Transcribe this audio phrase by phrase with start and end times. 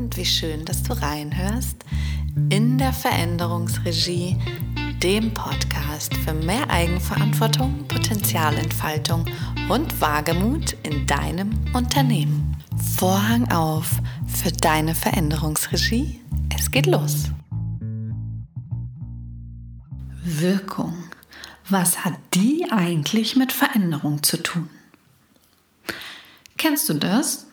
[0.00, 1.84] und wie schön, dass du reinhörst
[2.48, 4.34] in der Veränderungsregie,
[5.02, 9.26] dem Podcast für mehr Eigenverantwortung, Potenzialentfaltung
[9.68, 12.56] und Wagemut in deinem Unternehmen.
[12.96, 16.20] Vorhang auf für deine Veränderungsregie.
[16.56, 17.24] Es geht los.
[20.24, 20.94] Wirkung.
[21.68, 24.70] Was hat die eigentlich mit Veränderung zu tun?
[26.56, 27.49] Kennst du das?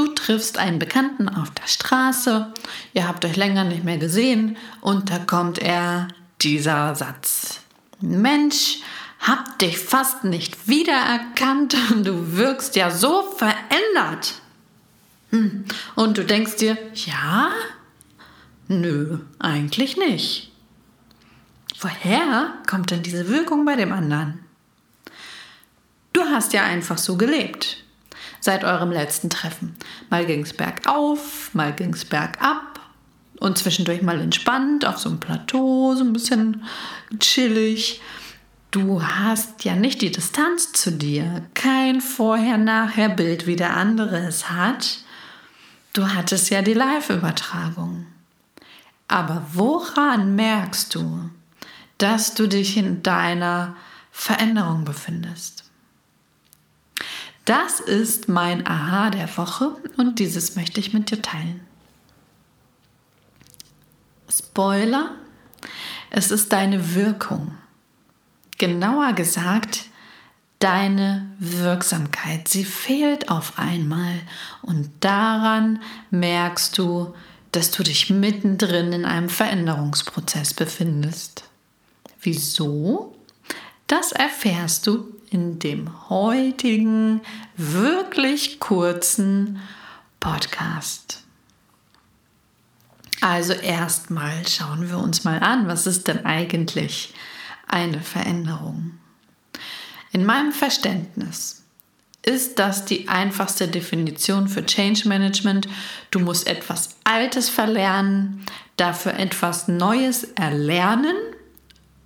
[0.00, 2.54] Du triffst einen Bekannten auf der Straße,
[2.94, 6.08] ihr habt euch länger nicht mehr gesehen und da kommt er
[6.40, 7.60] dieser Satz.
[8.00, 8.78] Mensch,
[9.18, 14.40] hab dich fast nicht wiedererkannt, du wirkst ja so verändert.
[15.32, 15.66] Hm.
[15.96, 17.50] Und du denkst dir, ja?
[18.68, 20.50] Nö, eigentlich nicht.
[21.78, 24.38] Woher kommt denn diese Wirkung bei dem anderen?
[26.14, 27.79] Du hast ja einfach so gelebt
[28.40, 29.76] seit eurem letzten Treffen.
[30.08, 32.80] Mal ging es bergauf, mal ging es bergab
[33.38, 36.64] und zwischendurch mal entspannt auf so einem Plateau, so ein bisschen
[37.18, 38.00] chillig.
[38.70, 44.98] Du hast ja nicht die Distanz zu dir, kein Vorher-Nachher-Bild, wie der andere es hat.
[45.92, 48.06] Du hattest ja die Live-Übertragung.
[49.08, 51.30] Aber woran merkst du,
[51.98, 53.74] dass du dich in deiner
[54.12, 55.59] Veränderung befindest?
[57.50, 61.60] Das ist mein Aha der Woche und dieses möchte ich mit dir teilen.
[64.30, 65.16] Spoiler,
[66.10, 67.58] es ist deine Wirkung.
[68.58, 69.86] Genauer gesagt,
[70.60, 72.46] deine Wirksamkeit.
[72.46, 74.20] Sie fehlt auf einmal
[74.62, 77.16] und daran merkst du,
[77.50, 81.42] dass du dich mittendrin in einem Veränderungsprozess befindest.
[82.20, 83.19] Wieso?
[83.90, 87.22] Das erfährst du in dem heutigen,
[87.56, 89.58] wirklich kurzen
[90.20, 91.24] Podcast.
[93.20, 97.14] Also erstmal schauen wir uns mal an, was ist denn eigentlich
[97.66, 98.92] eine Veränderung?
[100.12, 101.64] In meinem Verständnis
[102.22, 105.66] ist das die einfachste Definition für Change Management.
[106.12, 111.16] Du musst etwas Altes verlernen, dafür etwas Neues erlernen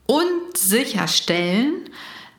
[0.07, 1.91] und sicherstellen,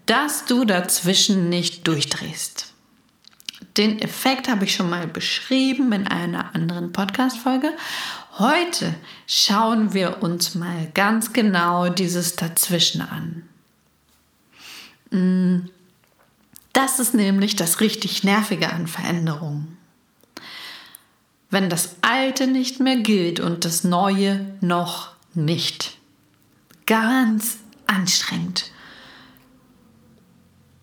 [0.06, 2.74] dass du dazwischen nicht durchdrehst.
[3.78, 7.74] Den Effekt habe ich schon mal beschrieben in einer anderen Podcast-Folge.
[8.38, 8.96] Heute
[9.28, 13.44] schauen wir uns mal ganz genau dieses Dazwischen an.
[15.10, 15.70] Mm,
[16.74, 19.78] das ist nämlich das richtig Nervige an Veränderungen.
[21.50, 25.98] Wenn das Alte nicht mehr gilt und das Neue noch nicht.
[26.86, 27.58] Ganz
[27.88, 28.72] anstrengend.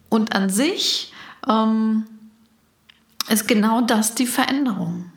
[0.09, 1.13] Und an sich
[1.49, 2.05] ähm,
[3.29, 5.11] ist genau das die Veränderung.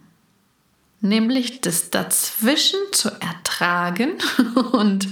[1.01, 4.13] Nämlich das Dazwischen zu ertragen
[4.72, 5.07] und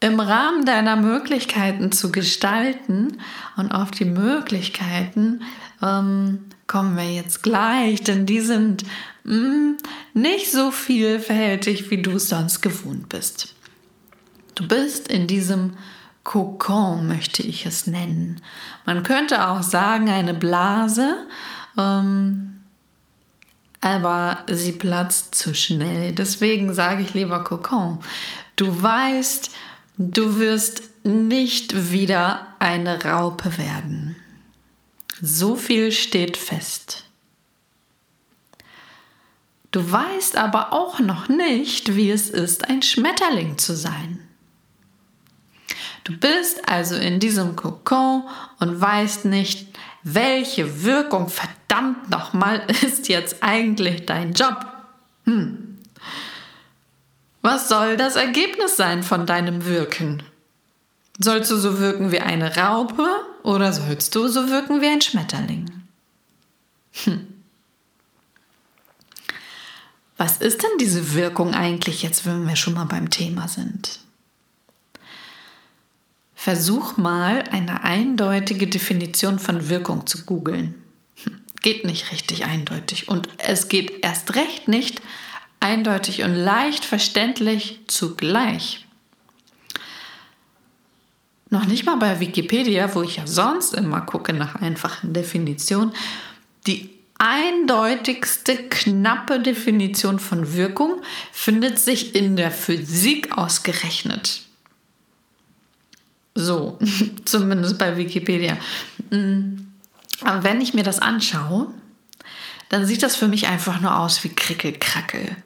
[0.00, 3.18] im Rahmen deiner Möglichkeiten zu gestalten.
[3.56, 5.42] Und auf die Möglichkeiten
[5.80, 8.84] ähm, kommen wir jetzt gleich, denn die sind
[9.24, 9.76] mh, mm,
[10.14, 13.54] nicht so vielfältig, wie du es sonst gewohnt bist.
[14.62, 15.76] Du bist in diesem
[16.22, 18.40] Kokon möchte ich es nennen.
[18.86, 21.26] Man könnte auch sagen eine Blase,
[21.76, 22.60] ähm,
[23.80, 26.12] aber sie platzt zu schnell.
[26.12, 27.98] Deswegen sage ich lieber Kokon.
[28.54, 29.50] Du weißt,
[29.98, 34.14] du wirst nicht wieder eine Raupe werden.
[35.20, 37.04] So viel steht fest.
[39.72, 44.11] Du weißt aber auch noch nicht, wie es ist, ein Schmetterling zu sein.
[46.04, 48.24] Du bist also in diesem Kokon
[48.58, 49.68] und weißt nicht,
[50.02, 54.66] welche Wirkung verdammt nochmal ist jetzt eigentlich dein Job.
[55.24, 55.78] Hm.
[57.40, 60.22] Was soll das Ergebnis sein von deinem Wirken?
[61.18, 63.06] Sollst du so wirken wie eine Raupe
[63.42, 65.70] oder sollst du so wirken wie ein Schmetterling?
[67.04, 67.26] Hm.
[70.16, 74.01] Was ist denn diese Wirkung eigentlich jetzt, wenn wir schon mal beim Thema sind?
[76.42, 80.74] Versuch mal eine eindeutige Definition von Wirkung zu googeln.
[81.22, 85.00] Hm, geht nicht richtig eindeutig und es geht erst recht nicht
[85.60, 88.84] eindeutig und leicht verständlich zugleich.
[91.48, 95.92] Noch nicht mal bei Wikipedia, wo ich ja sonst immer gucke nach einfachen Definitionen,
[96.66, 96.90] die
[97.20, 104.42] eindeutigste knappe Definition von Wirkung findet sich in der Physik ausgerechnet.
[106.34, 106.78] So,
[107.24, 108.56] zumindest bei Wikipedia.
[109.10, 109.58] Mm,
[110.22, 111.68] aber wenn ich mir das anschaue,
[112.68, 115.36] dann sieht das für mich einfach nur aus wie Krickelkrackel.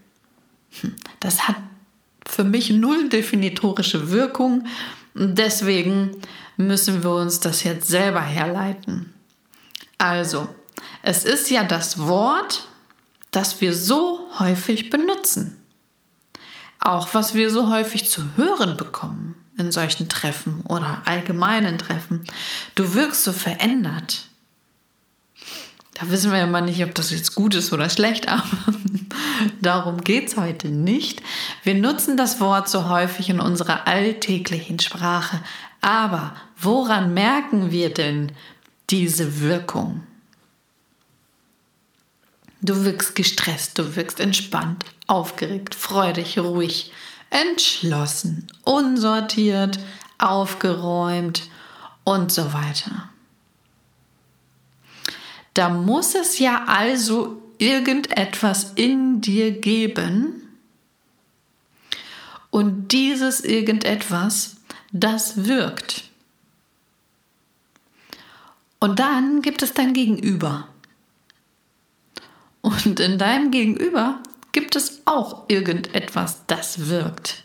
[0.81, 1.57] Hm, das hat
[2.27, 4.67] für mich null definitorische Wirkung.
[5.15, 6.13] Deswegen
[6.57, 9.13] müssen wir uns das jetzt selber herleiten.
[9.99, 10.49] Also,
[11.03, 12.69] es ist ja das Wort,
[13.31, 15.57] das wir so häufig benutzen.
[16.81, 22.25] Auch was wir so häufig zu hören bekommen in solchen Treffen oder allgemeinen Treffen.
[22.75, 24.27] Du wirkst so verändert.
[25.95, 28.45] Da wissen wir ja mal nicht, ob das jetzt gut ist oder schlecht, aber
[29.63, 31.23] darum geht es heute nicht.
[31.63, 35.41] Wir nutzen das Wort so häufig in unserer alltäglichen Sprache.
[35.81, 38.33] Aber woran merken wir denn
[38.91, 40.03] diese Wirkung?
[42.61, 46.93] Du wirkst gestresst, du wirkst entspannt, aufgeregt, freudig, ruhig,
[47.31, 49.79] entschlossen, unsortiert,
[50.19, 51.49] aufgeräumt
[52.05, 53.11] und so weiter.
[55.55, 60.43] Da muss es ja also irgendetwas in dir geben
[62.51, 64.57] und dieses irgendetwas,
[64.93, 66.05] das wirkt.
[68.79, 70.69] Und dann gibt es dein Gegenüber.
[72.61, 74.21] Und in deinem Gegenüber
[74.57, 77.45] gibt es auch irgendetwas, das wirkt.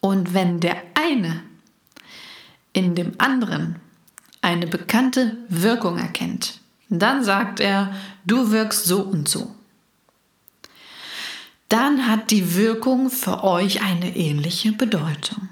[0.00, 1.44] Und wenn der eine
[2.72, 3.76] in dem anderen
[4.42, 6.58] eine bekannte Wirkung erkennt,
[6.88, 7.94] dann sagt er,
[8.24, 9.54] du wirkst so und so.
[11.68, 15.48] Dann hat die Wirkung für euch eine ähnliche Bedeutung.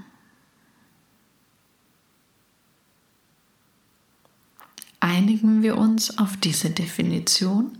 [5.03, 7.77] einigen wir uns auf diese Definition.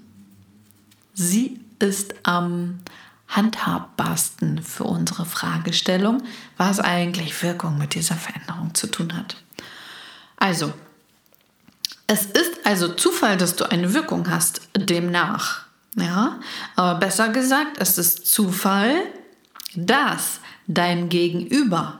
[1.15, 2.81] Sie ist am
[3.29, 6.23] handhabbarsten für unsere Fragestellung,
[6.57, 9.37] was eigentlich Wirkung mit dieser Veränderung zu tun hat.
[10.37, 10.73] Also,
[12.07, 15.63] es ist also Zufall, dass du eine Wirkung hast, demnach.
[15.97, 16.41] Ja,
[16.77, 18.95] aber besser gesagt, es ist Zufall,
[19.75, 21.99] dass dein Gegenüber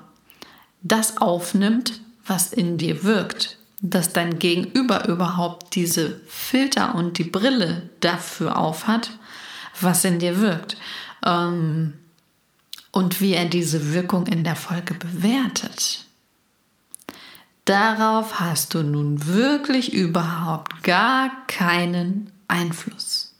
[0.83, 7.91] das aufnimmt, was in dir wirkt dass dein Gegenüber überhaupt diese Filter und die Brille
[8.01, 9.11] dafür aufhat,
[9.81, 10.77] was in dir wirkt.
[11.27, 11.95] Ähm,
[12.93, 16.05] und wie er diese Wirkung in der Folge bewertet.
[17.65, 23.35] Darauf hast du nun wirklich überhaupt gar keinen Einfluss.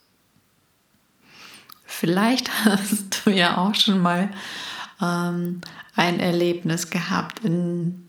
[1.85, 4.29] Vielleicht hast du ja auch schon mal
[5.01, 5.61] ähm,
[5.95, 8.05] ein Erlebnis gehabt in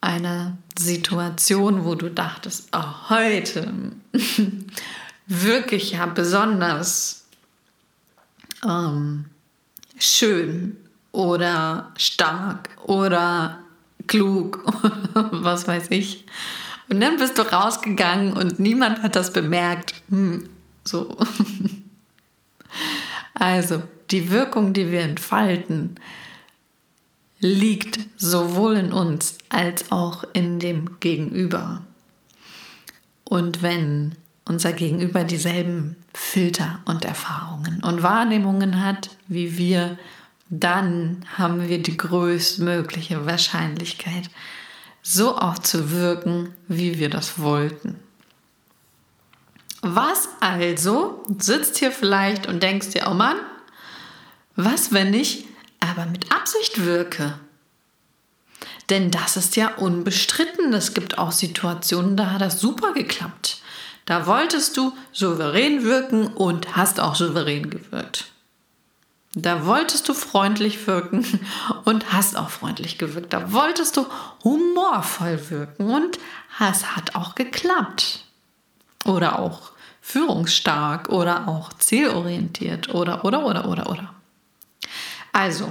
[0.00, 3.92] einer Situation, wo du dachtest, oh, heute
[5.26, 7.26] wirklich ja besonders
[8.64, 9.26] ähm,
[9.98, 10.76] schön
[11.12, 13.58] oder stark oder
[14.06, 16.24] klug oder was weiß ich.
[16.88, 19.94] Und dann bist du rausgegangen und niemand hat das bemerkt.
[20.08, 20.48] Hm,
[20.84, 21.16] so.
[23.38, 25.96] Also, die Wirkung, die wir entfalten,
[27.38, 31.82] liegt sowohl in uns als auch in dem Gegenüber.
[33.24, 39.98] Und wenn unser Gegenüber dieselben Filter und Erfahrungen und Wahrnehmungen hat wie wir,
[40.48, 44.30] dann haben wir die größtmögliche Wahrscheinlichkeit,
[45.02, 47.96] so auch zu wirken, wie wir das wollten.
[49.82, 53.36] Was also sitzt hier vielleicht und denkst dir, oh Mann,
[54.54, 55.46] was, wenn ich
[55.90, 57.38] aber mit Absicht wirke.
[58.90, 60.72] Denn das ist ja unbestritten.
[60.72, 63.60] Es gibt auch Situationen, da hat das super geklappt.
[64.04, 68.26] Da wolltest du souverän wirken und hast auch souverän gewirkt.
[69.34, 71.26] Da wolltest du freundlich wirken
[71.84, 73.32] und hast auch freundlich gewirkt.
[73.32, 74.06] Da wolltest du
[74.44, 76.18] humorvoll wirken und
[76.58, 78.24] es hat auch geklappt.
[79.04, 84.15] Oder auch führungsstark oder auch zielorientiert oder oder oder oder oder.
[85.36, 85.70] Also,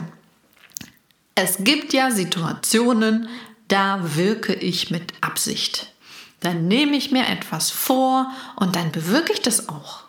[1.34, 3.27] es gibt ja Situationen,
[3.67, 5.91] da wirke ich mit Absicht.
[6.41, 10.03] Dann nehme ich mir etwas vor und dann bewirke ich das auch.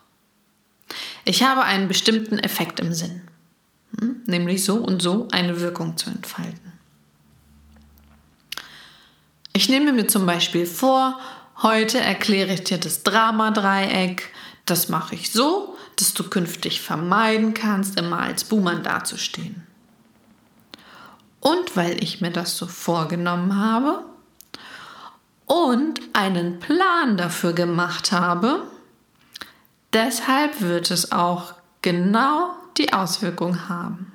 [1.25, 3.23] Ich habe einen bestimmten Effekt im Sinn,
[3.99, 4.21] hm?
[4.27, 6.73] nämlich so und so eine Wirkung zu entfalten.
[9.55, 11.19] Ich nehme mir zum Beispiel vor,
[11.63, 14.31] heute erkläre ich dir das Drama-Dreieck.
[14.67, 19.67] Das mache ich so, dass du künftig vermeiden kannst, immer als Buhmann dazustehen.
[21.41, 24.05] Und weil ich mir das so vorgenommen habe
[25.47, 28.65] und einen Plan dafür gemacht habe,
[29.93, 34.12] deshalb wird es auch genau die Auswirkung haben.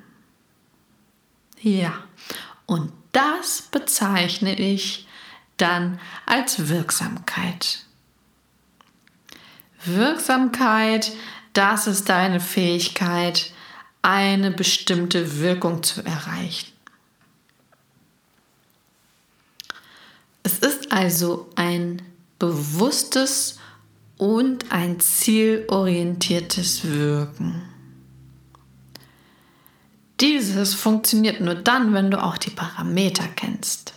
[1.60, 1.94] Ja,
[2.66, 5.06] und das bezeichne ich
[5.56, 7.84] dann als Wirksamkeit.
[9.84, 11.12] Wirksamkeit,
[11.52, 13.52] das ist deine Fähigkeit,
[14.02, 16.72] eine bestimmte Wirkung zu erreichen.
[20.42, 22.02] Es ist also ein
[22.38, 23.58] bewusstes
[24.18, 27.62] und ein zielorientiertes Wirken.
[30.20, 33.91] Dieses funktioniert nur dann, wenn du auch die Parameter kennst.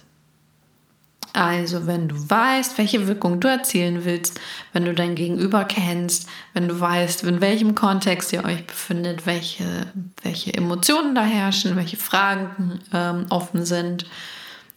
[1.36, 4.40] Also wenn du weißt, welche Wirkung du erzielen willst,
[4.72, 9.88] wenn du dein Gegenüber kennst, wenn du weißt, in welchem Kontext ihr euch befindet, welche,
[10.24, 14.06] welche Emotionen da herrschen, welche Fragen ähm, offen sind,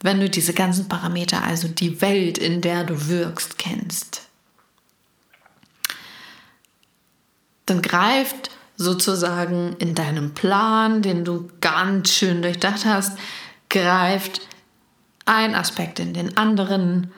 [0.03, 4.23] wenn du diese ganzen Parameter, also die Welt, in der du wirkst, kennst,
[7.67, 13.17] dann greift sozusagen in deinem Plan, den du ganz schön durchdacht hast,
[13.69, 14.48] greift
[15.29, 17.13] ein Aspekt in den anderen.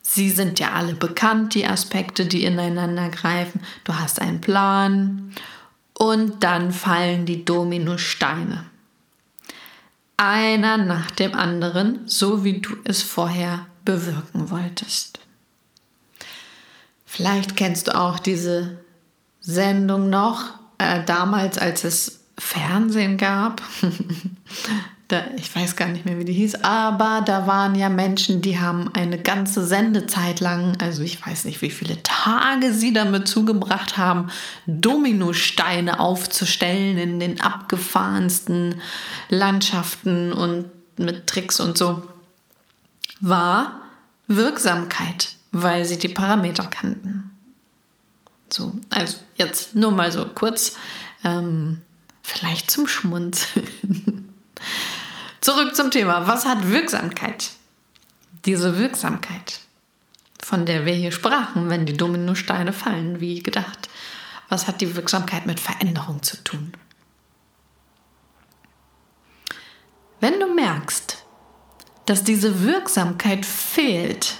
[0.00, 3.60] Sie sind ja alle bekannt, die Aspekte, die ineinander greifen.
[3.84, 5.34] Du hast einen Plan
[5.98, 8.64] und dann fallen die Dominosteine.
[10.16, 15.20] Einer nach dem anderen, so wie du es vorher bewirken wolltest.
[17.04, 18.78] Vielleicht kennst du auch diese
[19.40, 23.62] Sendung noch, äh, damals, als es Fernsehen gab.
[25.08, 28.60] da, ich weiß gar nicht mehr, wie die hieß, aber da waren ja Menschen, die
[28.60, 33.96] haben eine ganze Sendezeit lang, also ich weiß nicht, wie viele Tage sie damit zugebracht
[33.96, 34.30] haben,
[34.66, 38.82] Dominosteine aufzustellen in den abgefahrensten
[39.30, 40.66] Landschaften und
[40.98, 42.02] mit Tricks und so,
[43.20, 43.80] war
[44.26, 47.30] Wirksamkeit, weil sie die Parameter kannten.
[48.50, 50.76] So, also jetzt nur mal so kurz,
[51.24, 51.80] ähm,
[52.28, 54.34] vielleicht zum Schmunzeln.
[55.40, 56.26] Zurück zum Thema.
[56.26, 57.50] Was hat Wirksamkeit?
[58.44, 59.60] Diese Wirksamkeit,
[60.42, 63.88] von der wir hier sprachen, wenn die Dominosteine fallen, wie gedacht.
[64.48, 66.72] Was hat die Wirksamkeit mit Veränderung zu tun?
[70.20, 71.24] Wenn du merkst,
[72.06, 74.38] dass diese Wirksamkeit fehlt,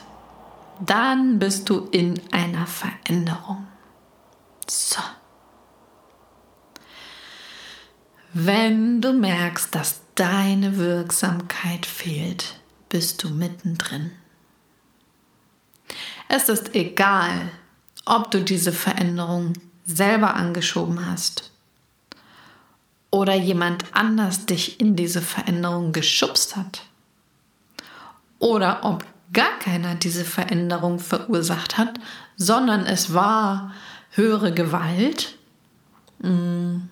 [0.80, 3.66] dann bist du in einer Veränderung.
[4.68, 5.00] So.
[8.40, 14.12] Wenn du merkst, dass deine Wirksamkeit fehlt, bist du mittendrin.
[16.28, 17.50] Es ist egal,
[18.06, 19.54] ob du diese Veränderung
[19.86, 21.50] selber angeschoben hast
[23.10, 26.82] oder jemand anders dich in diese Veränderung geschubst hat
[28.38, 31.98] oder ob gar keiner diese Veränderung verursacht hat,
[32.36, 33.74] sondern es war
[34.10, 35.36] höhere Gewalt.
[36.20, 36.82] Mm,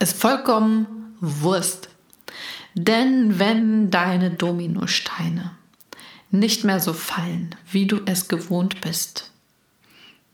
[0.00, 1.90] ist vollkommen Wurst.
[2.74, 5.52] Denn wenn deine Dominosteine
[6.30, 9.30] nicht mehr so fallen, wie du es gewohnt bist,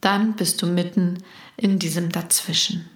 [0.00, 1.18] dann bist du mitten
[1.56, 2.88] in diesem Dazwischen.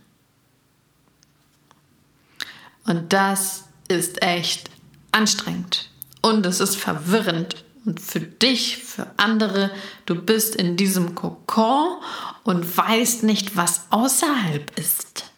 [2.85, 4.71] Und das ist echt
[5.13, 5.91] anstrengend
[6.23, 9.71] und es ist verwirrend und für dich, für andere,
[10.07, 11.97] du bist in diesem Kokon
[12.45, 15.31] und weißt nicht, was außerhalb ist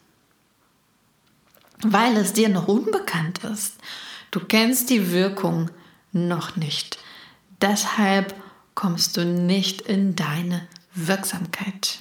[1.82, 3.74] weil es dir noch unbekannt ist.
[4.30, 5.70] Du kennst die Wirkung
[6.12, 6.98] noch nicht.
[7.60, 8.34] Deshalb
[8.74, 11.98] kommst du nicht in deine Wirksamkeit.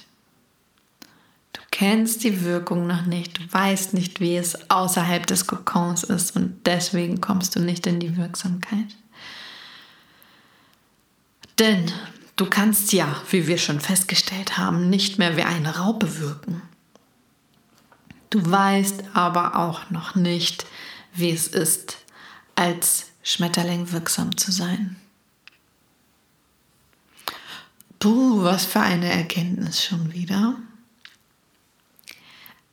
[1.52, 6.36] Du kennst die Wirkung noch nicht, du weißt nicht, wie es außerhalb des Kokons ist
[6.36, 8.96] und deswegen kommst du nicht in die Wirksamkeit.
[11.58, 11.90] Denn
[12.36, 16.62] du kannst ja, wie wir schon festgestellt haben, nicht mehr wie eine Raupe wirken.
[18.32, 20.64] Du weißt aber auch noch nicht,
[21.12, 21.98] wie es ist,
[22.54, 24.96] als Schmetterling wirksam zu sein.
[27.98, 30.56] Puh, was für eine Erkenntnis schon wieder.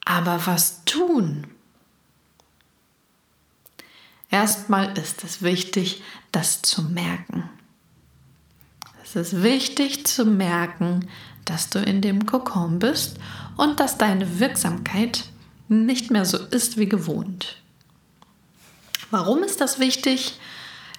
[0.05, 1.45] Aber was tun?
[4.29, 6.01] Erstmal ist es wichtig,
[6.31, 7.49] das zu merken.
[9.03, 11.09] Es ist wichtig zu merken,
[11.43, 13.17] dass du in dem Kokon bist
[13.57, 15.25] und dass deine Wirksamkeit
[15.69, 17.57] nicht mehr so ist wie gewohnt.
[19.11, 20.39] Warum ist das wichtig?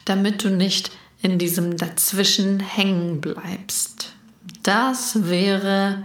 [0.04, 0.90] Damit du nicht
[1.22, 4.12] in diesem Dazwischen hängen bleibst.
[4.62, 6.02] Das wäre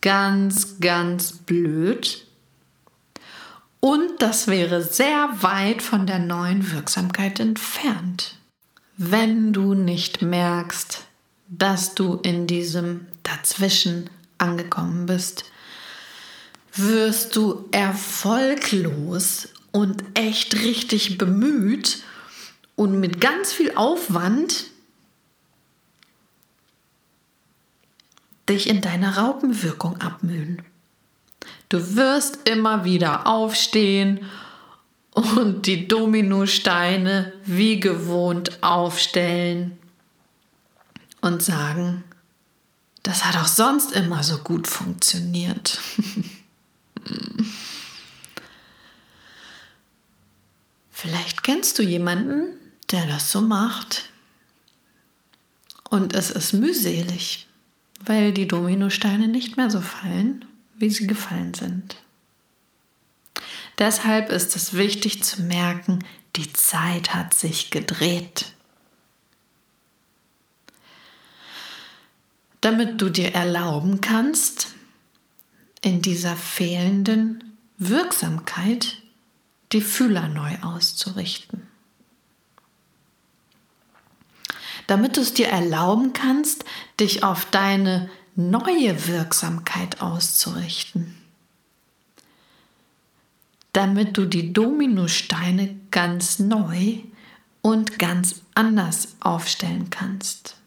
[0.00, 2.26] ganz, ganz blöd.
[3.80, 8.36] Und das wäre sehr weit von der neuen Wirksamkeit entfernt.
[8.96, 11.04] Wenn du nicht merkst,
[11.48, 15.44] dass du in diesem Dazwischen angekommen bist,
[16.78, 22.02] wirst du erfolglos und echt richtig bemüht
[22.76, 24.66] und mit ganz viel Aufwand
[28.48, 30.62] dich in deiner Raupenwirkung abmühen.
[31.68, 34.20] Du wirst immer wieder aufstehen
[35.10, 39.76] und die Dominosteine wie gewohnt aufstellen
[41.20, 42.04] und sagen,
[43.02, 45.78] das hat auch sonst immer so gut funktioniert.
[50.90, 52.58] Vielleicht kennst du jemanden,
[52.90, 54.10] der das so macht.
[55.90, 57.46] Und es ist mühselig,
[58.00, 60.44] weil die Dominosteine nicht mehr so fallen,
[60.76, 61.96] wie sie gefallen sind.
[63.78, 66.04] Deshalb ist es wichtig zu merken,
[66.36, 68.52] die Zeit hat sich gedreht.
[72.60, 74.74] Damit du dir erlauben kannst,
[75.82, 79.02] in dieser fehlenden Wirksamkeit
[79.72, 81.66] die Fühler neu auszurichten.
[84.86, 86.64] Damit du es dir erlauben kannst,
[86.98, 91.14] dich auf deine neue Wirksamkeit auszurichten.
[93.72, 97.00] Damit du die Dominosteine ganz neu
[97.60, 100.57] und ganz anders aufstellen kannst.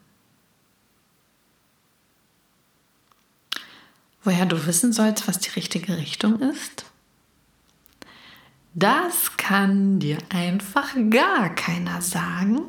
[4.24, 6.86] Woher du wissen sollst, was die richtige Richtung ist?
[8.74, 12.62] Das kann dir einfach gar keiner sagen.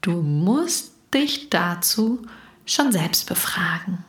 [0.00, 2.22] Du musst dich dazu
[2.64, 4.04] schon selbst befragen.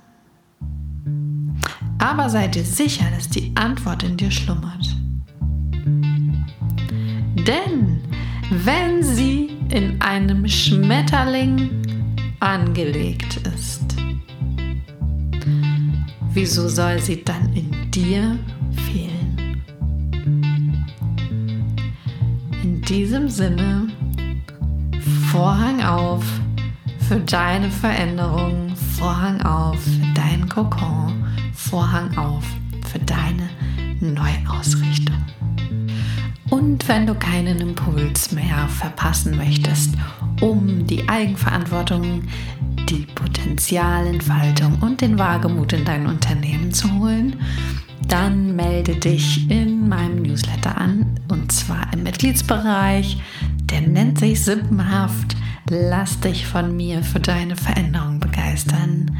[2.00, 4.96] Aber sei dir sicher, dass die Antwort in dir schlummert.
[7.48, 8.02] Denn
[8.50, 11.70] wenn sie in einem Schmetterling
[12.40, 13.85] angelegt ist,
[16.36, 18.38] wieso soll sie dann in dir
[18.86, 19.16] fehlen?
[22.88, 23.88] diesem Sinne,
[25.32, 26.24] Vorhang auf
[27.00, 32.44] für deine Veränderung, Vorhang auf für deinen Kokon, Vorhang auf
[32.92, 33.50] für deine
[34.02, 35.18] Neuausrichtung.
[36.52, 39.96] Und wenn du keinen Impuls mehr verpassen möchtest,
[40.42, 42.24] um die Eigenverantwortung,
[42.90, 47.36] die Potenzialentfaltung und den Wagemut in dein Unternehmen zu holen,
[48.08, 53.18] dann melde dich in meinem Newsletter an und zwar im Mitgliedsbereich.
[53.64, 55.36] Der nennt sich Sippenhaft.
[55.70, 59.18] Lass dich von mir für deine Veränderung begeistern.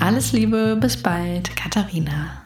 [0.00, 2.43] Alles Liebe, bis bald, Katharina.